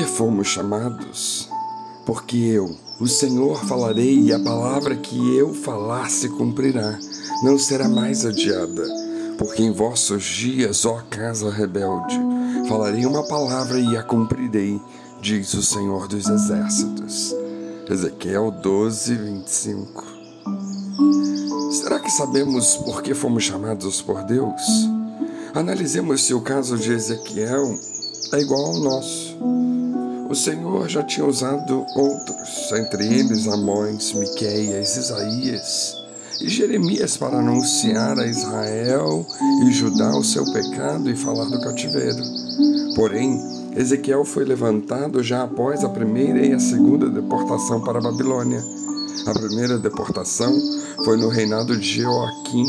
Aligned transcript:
que 0.00 0.06
fomos 0.06 0.46
chamados? 0.46 1.46
Porque 2.06 2.38
eu, 2.38 2.74
o 2.98 3.06
Senhor, 3.06 3.62
falarei 3.66 4.18
e 4.18 4.32
a 4.32 4.40
palavra 4.40 4.96
que 4.96 5.36
eu 5.36 5.52
falar 5.52 6.08
se 6.08 6.26
cumprirá, 6.30 6.98
não 7.42 7.58
será 7.58 7.86
mais 7.86 8.24
adiada. 8.24 8.82
Porque 9.36 9.62
em 9.62 9.70
vossos 9.70 10.24
dias, 10.24 10.86
ó 10.86 11.02
casa 11.10 11.50
rebelde, 11.50 12.18
falarei 12.66 13.04
uma 13.04 13.28
palavra 13.28 13.78
e 13.78 13.94
a 13.94 14.02
cumprirei, 14.02 14.80
diz 15.20 15.52
o 15.52 15.62
Senhor 15.62 16.08
dos 16.08 16.26
Exércitos. 16.30 17.34
Ezequiel 17.86 18.50
12, 18.50 19.14
25. 19.16 20.04
Será 21.72 22.00
que 22.00 22.10
sabemos 22.10 22.74
por 22.76 23.02
que 23.02 23.12
fomos 23.12 23.44
chamados 23.44 24.00
por 24.00 24.24
Deus? 24.24 24.62
Analisemos 25.54 26.24
se 26.24 26.32
o 26.32 26.40
caso 26.40 26.78
de 26.78 26.90
Ezequiel 26.90 27.78
é 28.32 28.40
igual 28.40 28.64
ao 28.64 28.78
nosso. 28.78 29.69
O 30.30 30.34
Senhor 30.36 30.88
já 30.88 31.02
tinha 31.02 31.26
usado 31.26 31.84
outros, 31.96 32.70
entre 32.70 33.04
eles 33.04 33.48
Amós, 33.48 34.12
Miqueias, 34.12 34.96
Isaías 34.96 35.96
e 36.40 36.48
Jeremias 36.48 37.16
para 37.16 37.40
anunciar 37.40 38.16
a 38.16 38.24
Israel 38.24 39.26
e 39.66 39.72
Judá 39.72 40.16
o 40.16 40.22
seu 40.22 40.44
pecado 40.52 41.10
e 41.10 41.16
falar 41.16 41.46
do 41.46 41.60
cativeiro. 41.60 42.22
Porém, 42.94 43.40
Ezequiel 43.76 44.24
foi 44.24 44.44
levantado 44.44 45.20
já 45.20 45.42
após 45.42 45.82
a 45.82 45.88
primeira 45.88 46.46
e 46.46 46.52
a 46.52 46.60
segunda 46.60 47.10
deportação 47.10 47.80
para 47.80 47.98
a 47.98 48.02
Babilônia. 48.02 48.62
A 49.26 49.32
primeira 49.32 49.80
deportação 49.80 50.56
foi 51.04 51.16
no 51.16 51.28
reinado 51.28 51.76
de 51.76 52.02
Joaquim. 52.02 52.66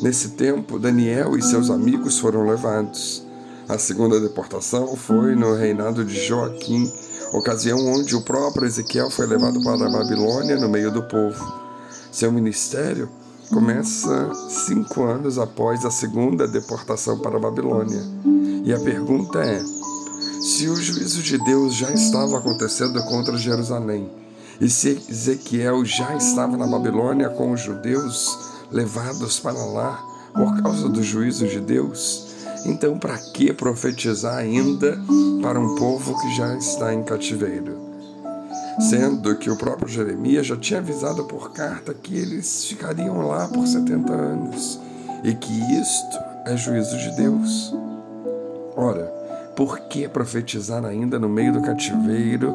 Nesse 0.00 0.30
tempo, 0.30 0.78
Daniel 0.78 1.36
e 1.36 1.42
seus 1.42 1.68
amigos 1.68 2.18
foram 2.18 2.46
levados. 2.46 3.23
A 3.66 3.78
segunda 3.78 4.20
deportação 4.20 4.94
foi 4.94 5.34
no 5.34 5.54
reinado 5.54 6.04
de 6.04 6.14
Joaquim, 6.26 6.92
ocasião 7.32 7.78
onde 7.78 8.14
o 8.14 8.20
próprio 8.20 8.66
Ezequiel 8.66 9.10
foi 9.10 9.26
levado 9.26 9.62
para 9.62 9.86
a 9.86 9.90
Babilônia 9.90 10.56
no 10.56 10.68
meio 10.68 10.90
do 10.90 11.02
povo. 11.04 11.42
Seu 12.12 12.30
ministério 12.30 13.08
começa 13.48 14.30
cinco 14.50 15.04
anos 15.04 15.38
após 15.38 15.82
a 15.82 15.90
segunda 15.90 16.46
deportação 16.46 17.18
para 17.18 17.38
a 17.38 17.40
Babilônia. 17.40 18.02
E 18.64 18.72
a 18.72 18.78
pergunta 18.80 19.38
é: 19.38 19.64
se 20.42 20.68
o 20.68 20.76
juízo 20.76 21.22
de 21.22 21.38
Deus 21.38 21.74
já 21.74 21.90
estava 21.90 22.36
acontecendo 22.36 23.02
contra 23.04 23.38
Jerusalém, 23.38 24.10
e 24.60 24.68
se 24.68 25.02
Ezequiel 25.08 25.86
já 25.86 26.14
estava 26.14 26.54
na 26.58 26.66
Babilônia 26.66 27.30
com 27.30 27.50
os 27.50 27.62
judeus 27.62 28.38
levados 28.70 29.40
para 29.40 29.64
lá 29.64 30.04
por 30.34 30.62
causa 30.62 30.86
do 30.86 31.02
juízo 31.02 31.48
de 31.48 31.60
Deus, 31.60 32.33
então, 32.64 32.98
para 32.98 33.18
que 33.18 33.52
profetizar 33.52 34.36
ainda 34.36 34.98
para 35.42 35.60
um 35.60 35.74
povo 35.74 36.18
que 36.20 36.36
já 36.36 36.56
está 36.56 36.94
em 36.94 37.02
cativeiro? 37.02 37.78
Sendo 38.88 39.36
que 39.36 39.50
o 39.50 39.56
próprio 39.56 39.88
Jeremias 39.88 40.46
já 40.46 40.56
tinha 40.56 40.80
avisado 40.80 41.24
por 41.24 41.52
carta 41.52 41.94
que 41.94 42.16
eles 42.16 42.64
ficariam 42.64 43.26
lá 43.28 43.46
por 43.46 43.66
70 43.66 44.12
anos 44.12 44.80
e 45.22 45.34
que 45.34 45.52
isto 45.80 46.18
é 46.46 46.56
juízo 46.56 46.96
de 46.96 47.16
Deus. 47.16 47.74
Ora, 48.76 49.04
por 49.54 49.78
que 49.80 50.08
profetizar 50.08 50.84
ainda 50.84 51.18
no 51.18 51.28
meio 51.28 51.52
do 51.52 51.62
cativeiro 51.62 52.54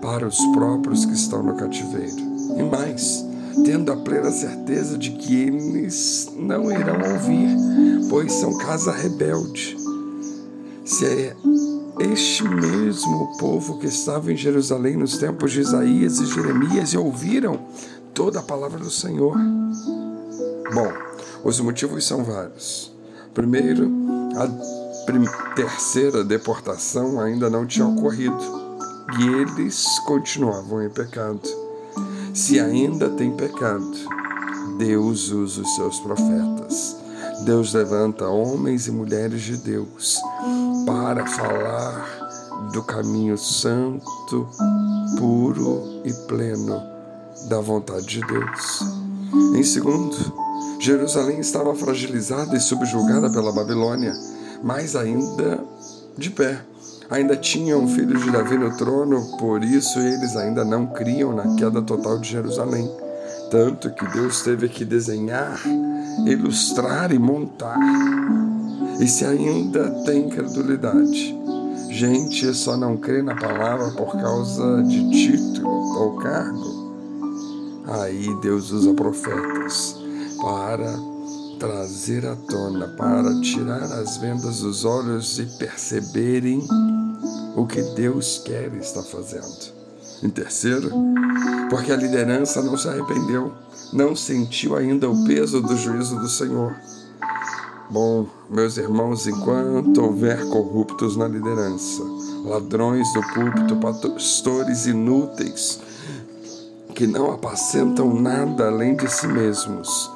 para 0.00 0.26
os 0.26 0.44
próprios 0.46 1.04
que 1.04 1.12
estão 1.12 1.42
no 1.42 1.54
cativeiro? 1.54 2.32
E 2.58 2.62
mais, 2.64 3.24
tendo 3.64 3.92
a 3.92 3.96
plena 3.96 4.30
certeza 4.30 4.96
de 4.96 5.10
que 5.10 5.42
eles 5.42 6.30
não 6.36 6.70
irão 6.70 6.98
ouvir, 7.12 7.48
pois 8.08 8.32
são 8.32 8.56
casa 8.58 8.92
rebelde. 8.92 9.76
Se 10.84 11.06
é 11.06 11.36
este 12.00 12.44
mesmo 12.44 13.36
povo 13.38 13.78
que 13.78 13.86
estava 13.86 14.32
em 14.32 14.36
Jerusalém 14.36 14.96
nos 14.96 15.18
tempos 15.18 15.52
de 15.52 15.60
Isaías 15.60 16.18
e 16.18 16.26
Jeremias 16.26 16.92
e 16.92 16.98
ouviram 16.98 17.60
toda 18.14 18.40
a 18.40 18.42
palavra 18.42 18.78
do 18.78 18.90
Senhor. 18.90 19.36
Bom, 20.74 20.92
os 21.44 21.60
motivos 21.60 22.04
são 22.04 22.24
vários. 22.24 22.92
Primeiro, 23.34 23.90
a 24.36 25.54
terceira 25.54 26.24
deportação 26.24 27.20
ainda 27.20 27.48
não 27.48 27.66
tinha 27.66 27.86
ocorrido 27.86 28.62
e 29.18 29.28
eles 29.28 29.86
continuavam 30.06 30.82
em 30.82 30.90
pecado. 30.90 31.61
Se 32.34 32.58
ainda 32.58 33.10
tem 33.10 33.30
pecado, 33.36 33.92
Deus 34.78 35.30
usa 35.30 35.60
os 35.60 35.74
seus 35.74 36.00
profetas. 36.00 36.96
Deus 37.44 37.74
levanta 37.74 38.26
homens 38.26 38.86
e 38.86 38.90
mulheres 38.90 39.42
de 39.42 39.58
Deus 39.58 40.18
para 40.86 41.26
falar 41.26 42.70
do 42.72 42.82
caminho 42.82 43.36
santo, 43.36 44.48
puro 45.18 46.00
e 46.04 46.12
pleno 46.26 46.82
da 47.48 47.60
vontade 47.60 48.06
de 48.06 48.20
Deus. 48.20 48.80
Em 49.54 49.62
segundo, 49.62 50.16
Jerusalém 50.80 51.38
estava 51.38 51.74
fragilizada 51.74 52.56
e 52.56 52.60
subjugada 52.60 53.30
pela 53.30 53.52
Babilônia, 53.52 54.14
mas 54.62 54.96
ainda 54.96 55.62
de 56.16 56.30
pé 56.30 56.62
ainda 57.12 57.36
tinham 57.36 57.86
filhos 57.86 58.24
de 58.24 58.30
Davi 58.30 58.56
no 58.56 58.74
trono, 58.76 59.36
por 59.38 59.62
isso 59.62 59.98
eles 59.98 60.34
ainda 60.34 60.64
não 60.64 60.86
criam 60.86 61.34
na 61.34 61.54
queda 61.56 61.82
total 61.82 62.18
de 62.18 62.30
Jerusalém. 62.30 62.90
Tanto 63.50 63.90
que 63.90 64.06
Deus 64.12 64.40
teve 64.40 64.66
que 64.68 64.82
desenhar, 64.82 65.60
ilustrar 66.26 67.12
e 67.12 67.18
montar. 67.18 67.78
E 68.98 69.06
se 69.06 69.26
ainda 69.26 69.90
tem 70.06 70.30
credulidade, 70.30 71.38
gente 71.90 72.54
só 72.54 72.78
não 72.78 72.96
crê 72.96 73.20
na 73.20 73.36
palavra 73.36 73.90
por 73.90 74.12
causa 74.12 74.82
de 74.82 75.10
título 75.10 75.68
ou 75.68 76.16
cargo, 76.16 76.94
aí 77.88 78.26
Deus 78.40 78.70
usa 78.70 78.94
profetas 78.94 79.96
para 80.40 81.11
trazer 81.62 82.26
à 82.26 82.34
tona, 82.34 82.88
para 82.88 83.40
tirar 83.40 83.84
as 83.84 84.16
vendas 84.16 84.62
dos 84.62 84.84
olhos 84.84 85.38
e 85.38 85.46
perceberem 85.60 86.60
o 87.54 87.64
que 87.64 87.80
Deus 87.94 88.42
quer 88.44 88.74
estar 88.74 89.04
fazendo. 89.04 89.72
Em 90.24 90.28
terceiro, 90.28 90.90
porque 91.70 91.92
a 91.92 91.96
liderança 91.96 92.60
não 92.62 92.76
se 92.76 92.88
arrependeu, 92.88 93.52
não 93.92 94.16
sentiu 94.16 94.74
ainda 94.74 95.08
o 95.08 95.24
peso 95.24 95.62
do 95.62 95.76
juízo 95.76 96.18
do 96.18 96.28
Senhor. 96.28 96.74
Bom, 97.88 98.26
meus 98.50 98.76
irmãos, 98.76 99.28
enquanto 99.28 100.02
houver 100.02 100.44
corruptos 100.48 101.16
na 101.16 101.28
liderança, 101.28 102.02
ladrões 102.44 103.06
do 103.12 103.22
púlpito, 103.34 103.76
pastores 103.76 104.86
inúteis, 104.86 105.78
que 106.92 107.06
não 107.06 107.30
apacentam 107.30 108.12
nada 108.12 108.66
além 108.66 108.96
de 108.96 109.08
si 109.08 109.28
mesmos, 109.28 110.10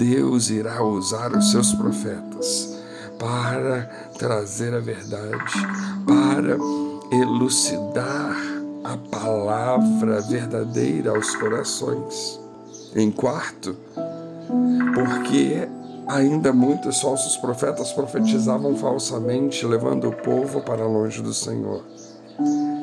Deus 0.00 0.48
irá 0.48 0.82
usar 0.82 1.36
os 1.36 1.50
seus 1.50 1.74
profetas 1.74 2.74
para 3.18 3.82
trazer 4.18 4.72
a 4.72 4.80
verdade, 4.80 5.52
para 6.06 6.56
elucidar 7.14 8.34
a 8.82 8.96
palavra 8.96 10.22
verdadeira 10.22 11.10
aos 11.10 11.36
corações. 11.36 12.40
Em 12.96 13.10
quarto, 13.10 13.76
porque 14.94 15.68
ainda 16.08 16.50
muitos 16.50 16.98
falsos 16.98 17.36
profetas 17.36 17.92
profetizavam 17.92 18.74
falsamente, 18.76 19.66
levando 19.66 20.08
o 20.08 20.16
povo 20.16 20.62
para 20.62 20.86
longe 20.86 21.20
do 21.20 21.34
Senhor. 21.34 21.84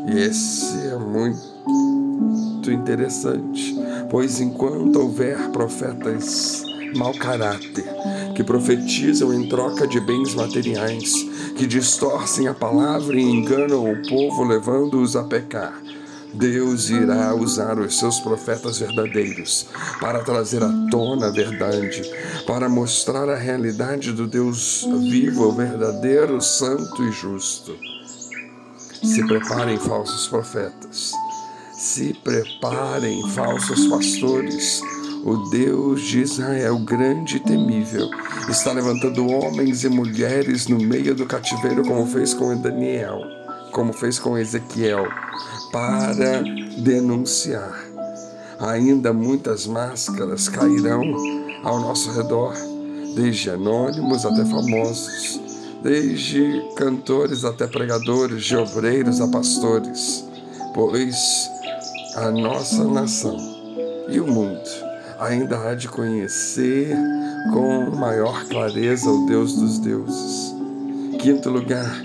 E 0.08 0.20
esse 0.20 0.86
é 0.86 0.96
muito 0.96 2.72
interessante, 2.72 3.76
pois 4.08 4.40
enquanto 4.40 5.00
houver 5.00 5.50
profetas 5.50 6.77
mau 6.96 7.14
caráter, 7.14 7.86
que 8.36 8.44
profetizam 8.44 9.34
em 9.34 9.48
troca 9.48 9.88
de 9.88 10.00
bens 10.00 10.34
materiais, 10.36 11.12
que 11.56 11.66
distorcem 11.66 12.48
a 12.48 12.54
palavra 12.54 13.20
e 13.20 13.24
enganam 13.24 13.92
o 13.92 14.08
povo, 14.08 14.44
levando-os 14.44 15.16
a 15.16 15.24
pecar. 15.24 15.82
Deus 16.34 16.90
irá 16.90 17.34
usar 17.34 17.80
os 17.80 17.98
seus 17.98 18.20
profetas 18.20 18.80
verdadeiros 18.80 19.68
para 20.00 20.24
trazer 20.24 20.62
à 20.62 20.72
tona 20.92 21.28
a 21.28 21.32
verdade, 21.32 22.04
para 22.46 22.70
mostrar 22.70 23.30
a 23.30 23.36
realidade 23.36 24.12
do 24.12 24.28
Deus 24.28 24.86
vivo, 25.10 25.52
verdadeiro, 25.52 26.40
santo 26.42 27.04
e 27.04 27.12
justo. 27.12 27.76
Se 29.04 29.26
preparem, 29.26 29.78
falsos 29.78 30.28
profetas. 30.28 31.12
Se 31.74 32.14
preparem, 32.24 33.28
falsos 33.30 33.88
pastores 33.88 34.82
o 35.24 35.50
Deus 35.50 36.02
de 36.02 36.22
Israel, 36.22 36.78
grande 36.80 37.38
e 37.38 37.40
temível, 37.40 38.10
está 38.50 38.72
levantando 38.72 39.28
homens 39.28 39.84
e 39.84 39.90
mulheres 39.90 40.68
no 40.68 40.78
meio 40.78 41.14
do 41.16 41.26
cativeiro, 41.26 41.84
como 41.84 42.06
fez 42.08 42.34
com 42.34 42.56
Daniel, 42.56 43.22
como 43.72 43.94
fez 43.94 44.20
com 44.20 44.38
Ezequiel, 44.38 45.08
para 45.72 46.42
denunciar. 46.78 47.86
Ainda 48.60 49.14
muitas 49.14 49.68
máscaras 49.68 50.50
cairão 50.50 51.04
ao 51.64 51.80
nosso 51.80 52.12
redor, 52.12 52.54
desde 53.16 53.50
anônimos 53.50 54.26
até 54.26 54.46
famosos, 54.46 55.42
desde 55.84 56.64
cantores 56.76 57.44
até 57.44 57.68
pregadores, 57.68 58.44
de 58.44 58.56
obreiros 58.56 59.22
a 59.22 59.28
pastores, 59.28 60.26
pois 60.74 61.50
a 62.16 62.32
nossa 62.32 62.84
nação 62.84 63.38
e 64.10 64.20
o 64.20 64.28
mundo 64.28 64.87
ainda 65.20 65.60
há 65.60 65.76
de 65.76 65.88
conhecer 65.88 66.96
com 67.52 67.96
maior 67.96 68.46
clareza 68.46 69.10
o 69.10 69.26
Deus 69.26 69.54
dos 69.54 69.80
deuses. 69.80 70.56
Quinto 71.20 71.50
lugar, 71.50 72.02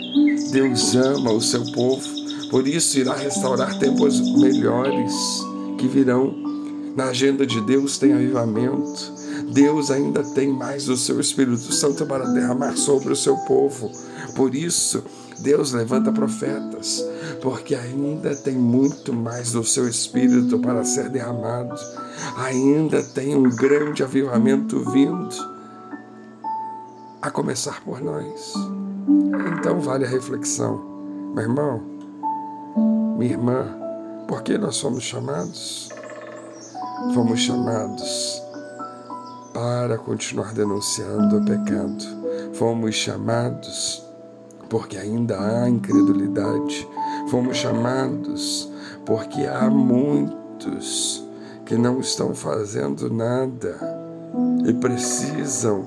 Deus 0.51 0.95
ama 0.95 1.33
o 1.33 1.41
seu 1.41 1.65
povo, 1.73 2.03
por 2.51 2.67
isso 2.67 2.99
irá 2.99 3.15
restaurar 3.15 3.79
tempos 3.79 4.21
melhores 4.39 5.13
que 5.79 5.87
virão. 5.87 6.35
Na 6.97 7.07
agenda 7.07 7.47
de 7.47 7.61
Deus 7.63 7.99
tem 7.99 8.13
avivamento. 8.13 9.13
Deus 9.53 9.91
ainda 9.91 10.23
tem 10.23 10.49
mais 10.49 10.87
do 10.87 10.97
seu 10.97 11.21
Espírito 11.21 11.73
Santo 11.73 12.07
para 12.07 12.27
derramar 12.27 12.77
sobre 12.77 13.13
o 13.13 13.17
seu 13.17 13.37
povo. 13.39 13.91
Por 14.35 14.55
isso, 14.55 15.03
Deus 15.43 15.73
levanta 15.73 16.13
profetas, 16.13 17.05
porque 17.41 17.75
ainda 17.75 18.35
tem 18.35 18.55
muito 18.55 19.13
mais 19.13 19.53
do 19.53 19.65
seu 19.65 19.89
Espírito 19.89 20.59
para 20.61 20.85
ser 20.85 21.09
derramado. 21.09 21.75
Ainda 22.37 23.03
tem 23.03 23.35
um 23.35 23.51
grande 23.51 24.05
avivamento 24.05 24.79
vindo, 24.91 25.53
a 27.21 27.31
começar 27.31 27.83
por 27.83 28.01
nós. 28.01 28.55
Então 29.59 29.81
vale 29.81 30.05
a 30.05 30.09
reflexão, 30.09 30.81
meu 31.35 31.43
irmão, 31.43 31.83
minha 33.19 33.33
irmã, 33.33 33.67
por 34.29 34.43
que 34.43 34.57
nós 34.57 34.81
fomos 34.81 35.03
chamados? 35.03 35.89
Fomos 37.15 37.41
chamados 37.41 38.43
para 39.53 39.99
continuar 39.99 40.55
denunciando 40.55 41.39
o 41.39 41.45
pecado. 41.45 42.05
Fomos 42.55 42.95
chamados 42.95 44.12
porque 44.73 44.97
ainda 44.97 45.39
há 45.39 45.69
incredulidade. 45.69 46.89
Fomos 47.29 47.59
chamados 47.59 48.73
porque 49.05 49.43
há 49.43 49.69
muitos 49.69 51.23
que 51.67 51.77
não 51.77 52.01
estão 52.01 52.35
fazendo 52.35 53.13
nada 53.13 53.77
e 54.67 54.73
precisam 54.73 55.85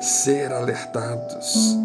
ser 0.00 0.50
alertados. 0.54 1.76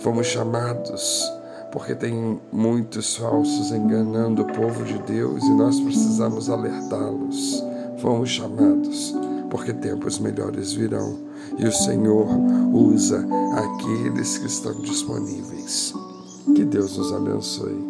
Fomos 0.00 0.26
chamados 0.26 1.32
porque 1.72 1.94
tem 1.94 2.38
muitos 2.52 3.16
falsos 3.16 3.72
enganando 3.72 4.42
o 4.42 4.52
povo 4.52 4.84
de 4.84 4.98
Deus 5.04 5.42
e 5.42 5.50
nós 5.54 5.80
precisamos 5.80 6.50
alertá-los. 6.50 7.64
Fomos 8.02 8.28
chamados 8.28 9.14
porque 9.50 9.72
tempos 9.74 10.18
melhores 10.18 10.72
virão 10.72 11.18
e 11.58 11.66
o 11.66 11.72
Senhor 11.72 12.26
usa 12.72 13.26
aqueles 13.54 14.38
que 14.38 14.46
estão 14.46 14.80
disponíveis. 14.80 15.92
Que 16.54 16.64
Deus 16.64 16.96
nos 16.96 17.12
abençoe. 17.12 17.89